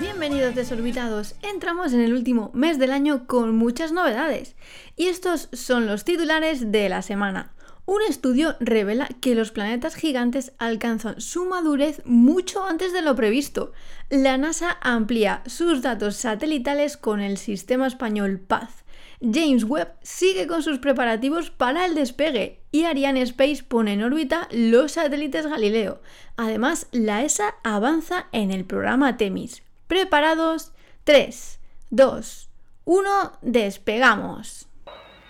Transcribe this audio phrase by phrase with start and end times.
[0.00, 4.56] Bienvenidos desorbitados, entramos en el último mes del año con muchas novedades.
[4.96, 7.55] Y estos son los titulares de la semana.
[7.86, 13.72] Un estudio revela que los planetas gigantes alcanzan su madurez mucho antes de lo previsto.
[14.10, 18.84] La NASA amplía sus datos satelitales con el sistema español Paz.
[19.20, 24.48] James Webb sigue con sus preparativos para el despegue y Ariane Space pone en órbita
[24.50, 26.00] los satélites Galileo.
[26.36, 29.62] Además, la ESA avanza en el programa Temis.
[29.86, 30.72] ¿Preparados?
[31.04, 32.50] 3, 2,
[32.84, 34.66] 1, despegamos.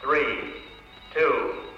[0.01, 0.25] 3,
[1.15, 1.76] 2,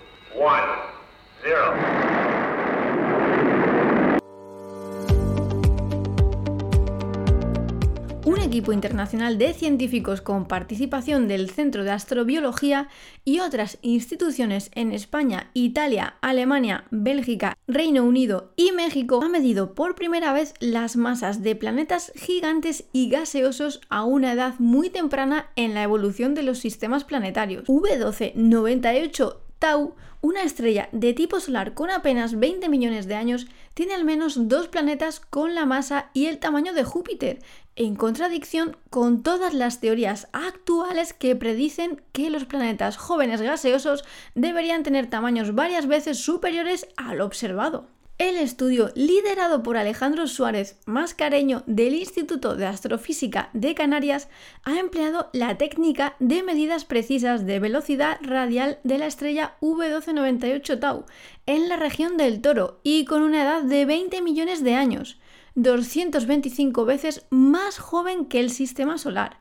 [8.24, 12.88] un equipo internacional de científicos con participación del Centro de Astrobiología
[13.24, 19.95] y otras instituciones en España, Italia, Alemania, Bélgica, Reino Unido y México ha medido por
[19.95, 25.75] primera vez las masas de planetas gigantes y gaseosos a una edad muy temprana en
[25.75, 27.64] la evolución de los sistemas planetarios.
[27.64, 34.05] V1298 Tau, una estrella de tipo solar con apenas 20 millones de años, tiene al
[34.05, 37.41] menos dos planetas con la masa y el tamaño de Júpiter,
[37.77, 44.83] en contradicción con todas las teorías actuales que predicen que los planetas jóvenes gaseosos deberían
[44.83, 47.86] tener tamaños varias veces superiores al observado.
[48.19, 54.28] El estudio, liderado por Alejandro Suárez Mascareño del Instituto de Astrofísica de Canarias,
[54.64, 61.06] ha empleado la técnica de medidas precisas de velocidad radial de la estrella V1298 Tau
[61.46, 65.20] en la región del Toro y con una edad de 20 millones de años,
[65.55, 69.39] 225 veces más joven que el sistema solar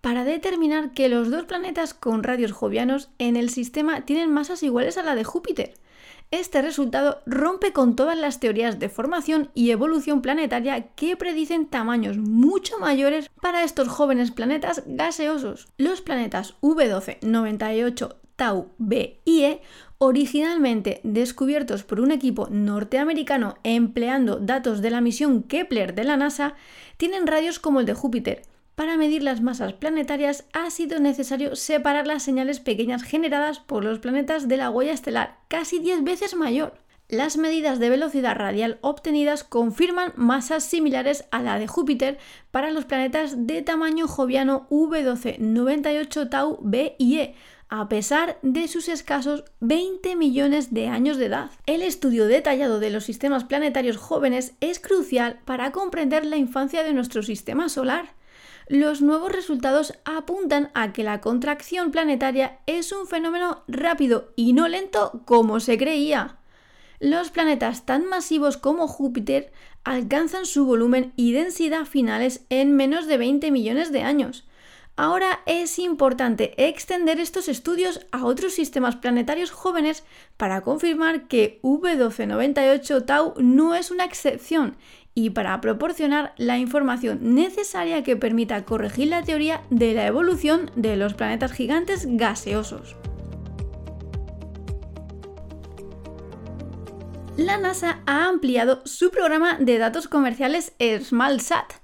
[0.00, 4.96] para determinar que los dos planetas con radios jovianos en el sistema tienen masas iguales
[4.96, 5.74] a la de Júpiter.
[6.32, 12.16] Este resultado rompe con todas las teorías de formación y evolución planetaria que predicen tamaños
[12.16, 15.68] mucho mayores para estos jóvenes planetas gaseosos.
[15.76, 19.60] Los planetas V12, 98, Tau, B y E,
[19.98, 26.54] originalmente descubiertos por un equipo norteamericano empleando datos de la misión Kepler de la NASA,
[26.96, 28.42] tienen radios como el de Júpiter,
[28.74, 33.98] para medir las masas planetarias ha sido necesario separar las señales pequeñas generadas por los
[33.98, 36.74] planetas de la huella estelar, casi 10 veces mayor.
[37.08, 42.16] Las medidas de velocidad radial obtenidas confirman masas similares a la de Júpiter
[42.50, 47.34] para los planetas de tamaño joviano V12, 98 Tau B y E,
[47.68, 51.50] a pesar de sus escasos 20 millones de años de edad.
[51.66, 56.94] El estudio detallado de los sistemas planetarios jóvenes es crucial para comprender la infancia de
[56.94, 58.14] nuestro sistema solar
[58.68, 64.68] los nuevos resultados apuntan a que la contracción planetaria es un fenómeno rápido y no
[64.68, 66.38] lento como se creía.
[67.00, 69.52] Los planetas tan masivos como Júpiter
[69.84, 74.46] alcanzan su volumen y densidad finales en menos de 20 millones de años.
[74.94, 80.04] Ahora es importante extender estos estudios a otros sistemas planetarios jóvenes
[80.36, 84.76] para confirmar que V1298 Tau no es una excepción
[85.14, 90.96] y para proporcionar la información necesaria que permita corregir la teoría de la evolución de
[90.96, 92.96] los planetas gigantes gaseosos.
[97.38, 101.81] La NASA ha ampliado su programa de datos comerciales SmallSat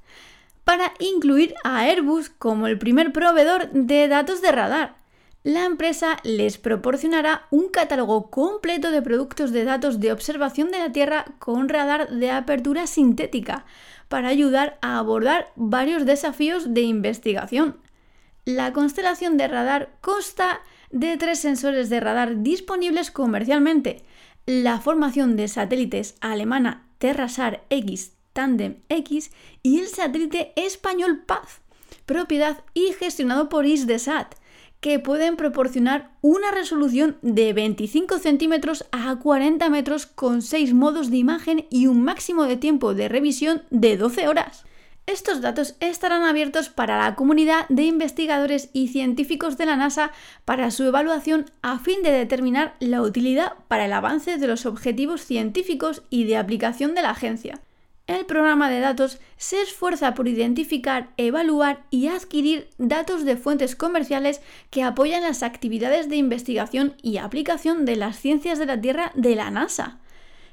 [0.69, 4.99] para incluir a Airbus como el primer proveedor de datos de radar
[5.43, 10.93] la empresa les proporcionará un catálogo completo de productos de datos de observación de la
[10.93, 13.65] Tierra con radar de apertura sintética
[14.09, 17.78] para ayudar a abordar varios desafíos de investigación.
[18.45, 24.03] La constelación de radar consta de tres sensores de radar disponibles comercialmente,
[24.45, 29.32] la formación de satélites alemana Terrasar X Tandem X
[29.65, 31.60] y el satélite español Paz,
[32.06, 34.37] propiedad y gestionado por ISDESAT
[34.78, 41.16] que pueden proporcionar una resolución de 25 centímetros a 40 metros con 6 modos de
[41.16, 44.65] imagen y un máximo de tiempo de revisión de 12 horas.
[45.07, 50.13] Estos datos estarán abiertos para la comunidad de investigadores y científicos de la NASA
[50.45, 55.22] para su evaluación a fin de determinar la utilidad para el avance de los objetivos
[55.22, 57.60] científicos y de aplicación de la agencia
[58.09, 64.41] el programa de datos se esfuerza por identificar, evaluar y adquirir datos de fuentes comerciales
[64.71, 69.37] que apoyan las actividades de investigación y aplicación de las ciencias de la Tierra de
[69.37, 69.99] la NASA.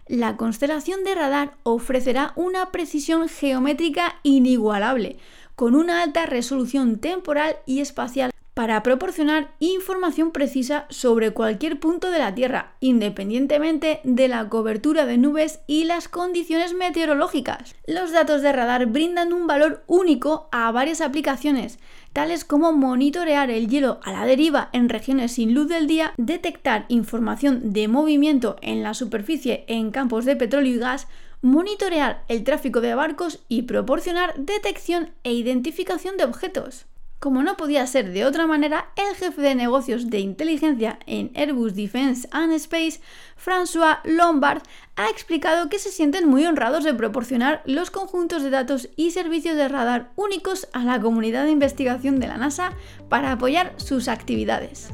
[0.08, 5.18] La constelación de radar ofrecerá una precisión geométrica inigualable,
[5.56, 12.20] con una alta resolución temporal y espacial para proporcionar información precisa sobre cualquier punto de
[12.20, 17.76] la Tierra, independientemente de la cobertura de nubes y las condiciones meteorológicas.
[17.86, 21.80] Los datos de radar brindan un valor único a varias aplicaciones,
[22.14, 26.86] tales como monitorear el hielo a la deriva en regiones sin luz del día, detectar
[26.88, 31.10] información de movimiento en la superficie en campos de petróleo y gas,
[31.42, 36.86] monitorear el tráfico de barcos y proporcionar detección e identificación de objetos.
[37.26, 41.74] Como no podía ser de otra manera, el jefe de negocios de inteligencia en Airbus
[41.74, 43.02] Defence and Space,
[43.36, 44.62] François Lombard,
[44.96, 49.58] ha explicado que se sienten muy honrados de proporcionar los conjuntos de datos y servicios
[49.58, 52.74] de radar únicos a la comunidad de investigación de la NASA
[53.10, 54.92] para apoyar sus actividades.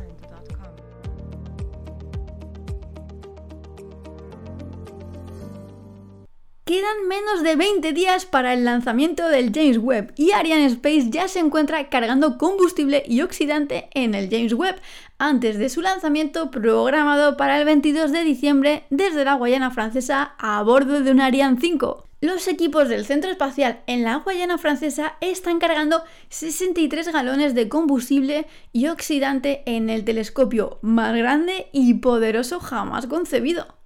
[6.71, 11.27] Quedan menos de 20 días para el lanzamiento del James Webb y Ariane Space ya
[11.27, 14.79] se encuentra cargando combustible y oxidante en el James Webb
[15.18, 20.63] antes de su lanzamiento programado para el 22 de diciembre desde la Guayana francesa a
[20.63, 22.07] bordo de un Ariane 5.
[22.21, 28.47] Los equipos del Centro Espacial en la Guayana francesa están cargando 63 galones de combustible
[28.71, 33.81] y oxidante en el telescopio más grande y poderoso jamás concebido.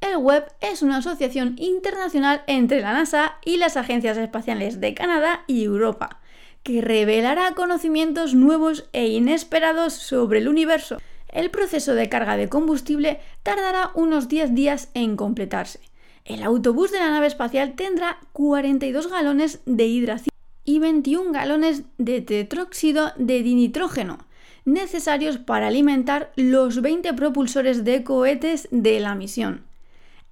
[0.00, 5.42] El Webb es una asociación internacional entre la NASA y las agencias espaciales de Canadá
[5.48, 6.20] y Europa,
[6.62, 10.98] que revelará conocimientos nuevos e inesperados sobre el universo.
[11.28, 15.80] El proceso de carga de combustible tardará unos 10 días en completarse.
[16.24, 20.30] El autobús de la nave espacial tendrá 42 galones de hidración
[20.64, 24.18] y 21 galones de tetróxido de dinitrógeno,
[24.64, 29.67] necesarios para alimentar los 20 propulsores de cohetes de la misión.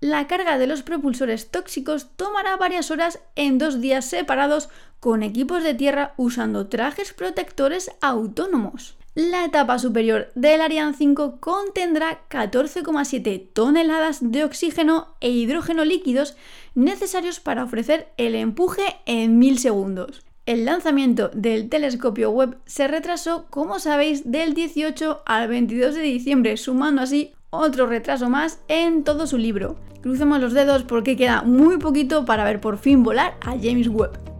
[0.06, 4.69] La carga de los propulsores tóxicos tomará varias horas en dos días separados
[5.00, 8.97] con equipos de tierra usando trajes protectores autónomos.
[9.17, 16.37] La etapa superior del Ariane 5 contendrá 14,7 toneladas de oxígeno e hidrógeno líquidos
[16.76, 20.23] necesarios para ofrecer el empuje en mil segundos.
[20.47, 26.56] El lanzamiento del telescopio Webb se retrasó, como sabéis, del 18 al 22 de diciembre,
[26.56, 29.76] sumando así otro retraso más en todo su libro.
[30.02, 34.36] Crucemos los dedos porque queda muy poquito para ver por fin volar a James Webb.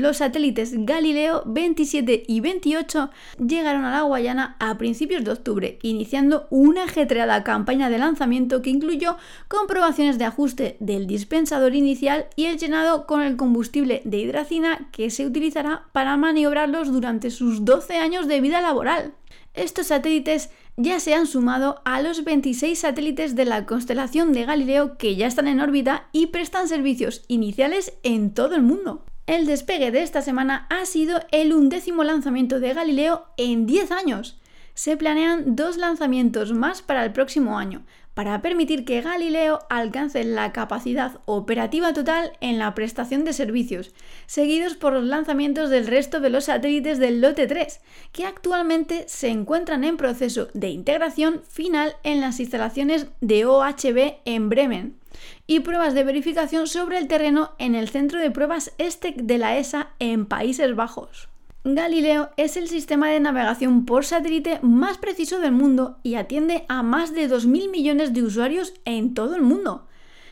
[0.00, 6.46] Los satélites Galileo 27 y 28 llegaron a la Guayana a principios de octubre, iniciando
[6.48, 9.18] una ajetreada campaña de lanzamiento que incluyó
[9.48, 15.10] comprobaciones de ajuste del dispensador inicial y el llenado con el combustible de hidracina que
[15.10, 19.12] se utilizará para maniobrarlos durante sus 12 años de vida laboral.
[19.52, 20.48] Estos satélites
[20.78, 25.26] ya se han sumado a los 26 satélites de la constelación de Galileo que ya
[25.26, 29.04] están en órbita y prestan servicios iniciales en todo el mundo.
[29.30, 34.40] El despegue de esta semana ha sido el undécimo lanzamiento de Galileo en 10 años.
[34.74, 37.84] Se planean dos lanzamientos más para el próximo año,
[38.20, 43.94] para permitir que Galileo alcance la capacidad operativa total en la prestación de servicios,
[44.26, 47.80] seguidos por los lanzamientos del resto de los satélites del lote 3,
[48.12, 54.50] que actualmente se encuentran en proceso de integración final en las instalaciones de OHB en
[54.50, 54.98] Bremen
[55.46, 59.56] y pruebas de verificación sobre el terreno en el centro de pruebas ESTEC de la
[59.56, 61.29] ESA en Países Bajos.
[61.62, 66.82] Galileo es el sistema de navegación por satélite más preciso del mundo y atiende a
[66.82, 69.86] más de 2.000 millones de usuarios en todo el mundo.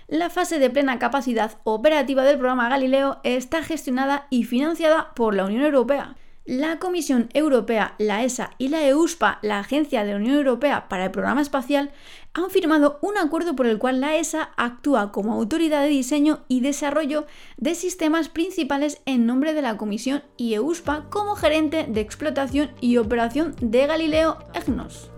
[0.06, 5.44] La fase de plena capacidad operativa del programa Galileo está gestionada y financiada por la
[5.44, 6.16] Unión Europea
[6.48, 11.04] la Comisión Europea, la ESA y la EUSPA, la Agencia de la Unión Europea para
[11.04, 11.90] el Programa Espacial,
[12.32, 16.60] han firmado un acuerdo por el cual la ESA actúa como autoridad de diseño y
[16.60, 17.26] desarrollo
[17.58, 22.96] de sistemas principales en nombre de la Comisión y EUSPA como gerente de explotación y
[22.96, 25.17] operación de Galileo EGNOS.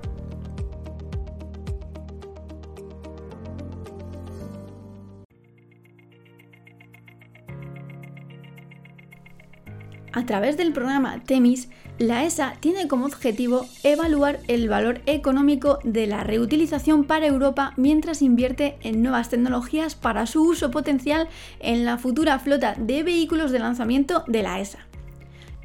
[10.13, 16.09] A través del programa TEMIS, la ESA tiene como objetivo evaluar el valor económico de
[16.09, 21.29] la reutilización para Europa mientras invierte en nuevas tecnologías para su uso potencial
[21.61, 24.81] en la futura flota de vehículos de lanzamiento de la ESA.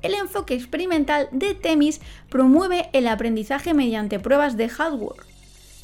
[0.04, 2.00] El enfoque experimental de TEMIS
[2.30, 5.26] promueve el aprendizaje mediante pruebas de hardware.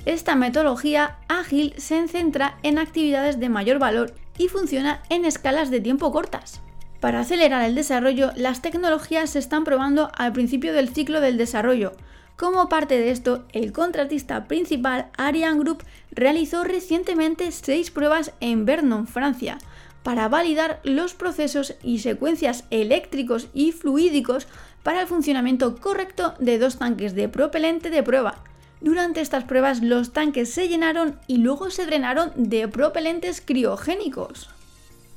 [0.06, 5.80] Esta metodología ágil se centra en actividades de mayor valor y funciona en escalas de
[5.80, 6.62] tiempo cortas.
[7.02, 11.94] Para acelerar el desarrollo, las tecnologías se están probando al principio del ciclo del desarrollo.
[12.38, 19.08] Como parte de esto, el contratista principal Ariane Group realizó recientemente seis pruebas en Vernon,
[19.08, 19.58] Francia,
[20.04, 24.48] para validar los procesos y secuencias eléctricos y fluídicos
[24.84, 28.44] para el funcionamiento correcto de dos tanques de propelente de prueba.
[28.80, 34.50] Durante estas pruebas los tanques se llenaron y luego se drenaron de propelentes criogénicos.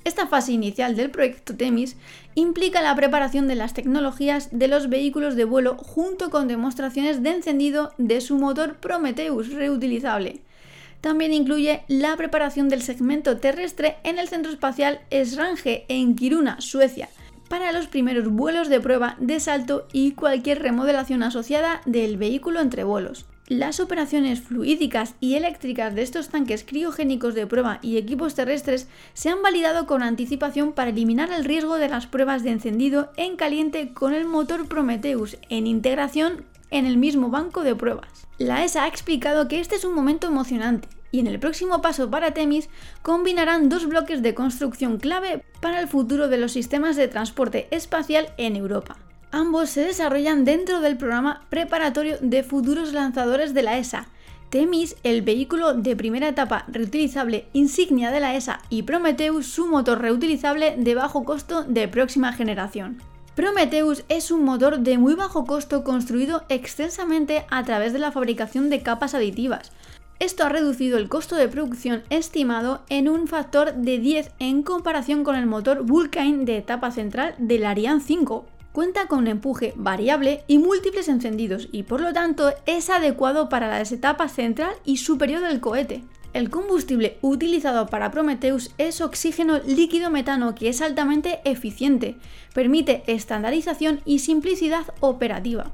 [0.04, 1.96] Esta fase inicial del proyecto Temis
[2.34, 7.30] implica la preparación de las tecnologías de los vehículos de vuelo junto con demostraciones de
[7.30, 10.42] encendido de su motor Prometheus reutilizable.
[11.00, 17.08] También incluye la preparación del segmento terrestre en el centro espacial Esrange en Kiruna, Suecia,
[17.48, 22.84] para los primeros vuelos de prueba de salto y cualquier remodelación asociada del vehículo entre
[22.84, 23.26] vuelos.
[23.46, 29.28] Las operaciones fluídicas y eléctricas de estos tanques criogénicos de prueba y equipos terrestres se
[29.28, 33.92] han validado con anticipación para eliminar el riesgo de las pruebas de encendido en caliente
[33.92, 38.26] con el motor Prometheus en integración en el mismo banco de pruebas.
[38.38, 42.10] La ESA ha explicado que este es un momento emocionante y en el próximo paso
[42.10, 42.70] para Temis
[43.02, 48.28] combinarán dos bloques de construcción clave para el futuro de los sistemas de transporte espacial
[48.38, 48.96] en Europa.
[49.36, 54.06] Ambos se desarrollan dentro del programa preparatorio de futuros lanzadores de la ESA.
[54.48, 60.00] Temis, el vehículo de primera etapa reutilizable insignia de la ESA, y Prometheus, su motor
[60.00, 63.02] reutilizable de bajo costo de próxima generación.
[63.34, 68.70] Prometheus es un motor de muy bajo costo construido extensamente a través de la fabricación
[68.70, 69.72] de capas aditivas.
[70.20, 75.24] Esto ha reducido el costo de producción estimado en un factor de 10 en comparación
[75.24, 80.42] con el motor Vulcain de etapa central del Ariane 5, cuenta con un empuje variable
[80.48, 85.42] y múltiples encendidos y por lo tanto es adecuado para la etapa central y superior
[85.42, 86.02] del cohete.
[86.32, 92.16] El combustible utilizado para Prometheus es oxígeno líquido metano que es altamente eficiente,
[92.52, 95.70] permite estandarización y simplicidad operativa.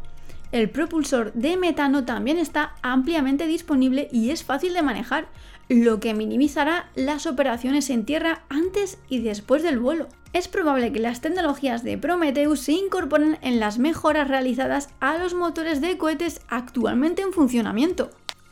[0.52, 5.28] El propulsor de metano también está ampliamente disponible y es fácil de manejar,
[5.68, 11.00] lo que minimizará las operaciones en tierra antes y después del vuelo es probable que
[11.00, 16.40] las tecnologías de Prometheus se incorporen en las mejoras realizadas a los motores de cohetes
[16.48, 18.10] actualmente en funcionamiento.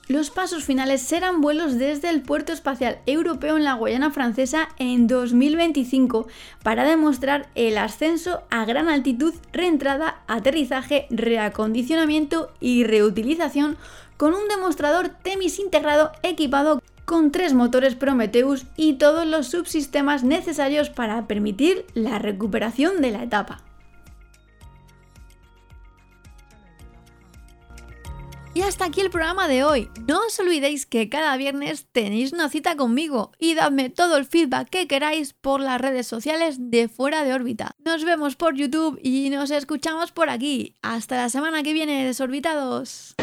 [0.09, 5.07] Los pasos finales serán vuelos desde el puerto espacial europeo en la Guayana francesa en
[5.07, 6.27] 2025
[6.63, 13.77] para demostrar el ascenso a gran altitud, reentrada, aterrizaje, reacondicionamiento y reutilización
[14.17, 20.89] con un demostrador Temis integrado equipado con tres motores Prometheus y todos los subsistemas necesarios
[20.89, 23.68] para permitir la recuperación de la etapa.
[28.59, 29.89] Y hasta aquí el programa de hoy.
[30.09, 34.69] No os olvidéis que cada viernes tenéis una cita conmigo y dadme todo el feedback
[34.69, 37.71] que queráis por las redes sociales de fuera de órbita.
[37.85, 40.75] Nos vemos por YouTube y nos escuchamos por aquí.
[40.83, 43.15] Hasta la semana que viene, desorbitados.